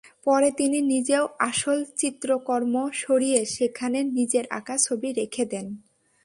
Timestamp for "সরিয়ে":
3.01-3.39